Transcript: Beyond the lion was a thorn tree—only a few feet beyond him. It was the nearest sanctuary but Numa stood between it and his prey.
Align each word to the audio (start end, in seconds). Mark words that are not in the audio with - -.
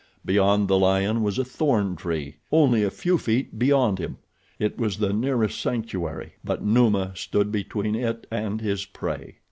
Beyond 0.25 0.67
the 0.67 0.79
lion 0.79 1.21
was 1.21 1.37
a 1.37 1.45
thorn 1.45 1.95
tree—only 1.95 2.81
a 2.81 2.89
few 2.89 3.19
feet 3.19 3.59
beyond 3.59 3.99
him. 3.99 4.17
It 4.57 4.79
was 4.79 4.97
the 4.97 5.13
nearest 5.13 5.61
sanctuary 5.61 6.33
but 6.43 6.63
Numa 6.65 7.11
stood 7.15 7.51
between 7.51 7.93
it 7.93 8.25
and 8.31 8.61
his 8.61 8.83
prey. 8.85 9.35